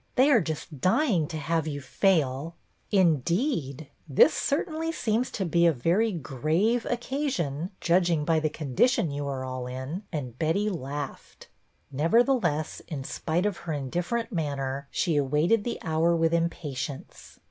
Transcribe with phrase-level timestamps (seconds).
[0.15, 2.55] They are just dying to have you fail."
[2.91, 3.87] 90 BETTY BAIRD" Indeed!
[4.09, 9.27] This certainly seems to be a very grave occasion, judging by the condi tion you
[9.27, 11.49] are all in;" and Betty laughed.
[11.91, 17.37] Nevertheless, in spite of her indifferent manner, she awaited the hour with impa tience.